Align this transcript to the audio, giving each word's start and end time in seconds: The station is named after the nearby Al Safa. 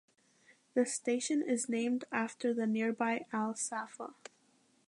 The 0.73 0.87
station 0.87 1.43
is 1.47 1.69
named 1.69 2.05
after 2.11 2.55
the 2.55 2.65
nearby 2.65 3.27
Al 3.31 3.53
Safa. 3.53 4.15